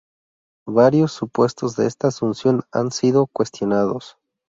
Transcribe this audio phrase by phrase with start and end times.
[0.65, 4.17] Varios supuestos de esta asunción han sido cuestionados.